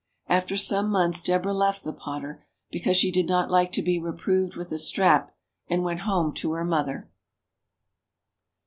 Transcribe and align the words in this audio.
After 0.27 0.57
some 0.57 0.89
months, 0.89 1.21
Deborah 1.21 1.53
left 1.53 1.83
the 1.83 1.93
potter, 1.93 2.43
because 2.71 2.97
she 2.97 3.11
did 3.11 3.27
not 3.27 3.51
like 3.51 3.71
to 3.73 3.83
be 3.83 3.99
reproved 3.99 4.55
with 4.55 4.71
a 4.71 4.79
strap, 4.79 5.31
and 5.67 5.83
went 5.83 5.99
home 5.99 6.33
to 6.37 6.53
her 6.53 6.65
mother. 6.65 7.11